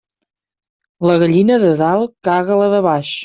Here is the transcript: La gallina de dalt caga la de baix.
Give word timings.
La 1.09 1.17
gallina 1.25 1.59
de 1.65 1.71
dalt 1.83 2.15
caga 2.29 2.57
la 2.63 2.71
de 2.75 2.81
baix. 2.89 3.15